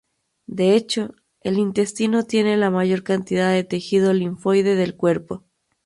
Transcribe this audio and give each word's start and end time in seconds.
De 0.47 0.73
hecho, 0.73 1.13
el 1.41 1.59
intestino 1.59 2.23
tiene 2.25 2.57
la 2.57 2.71
mayor 2.71 3.03
cantidad 3.03 3.51
de 3.51 3.63
tejido 3.63 4.13
linfoide 4.13 4.73
del 4.73 4.95
cuerpo. 4.95 5.43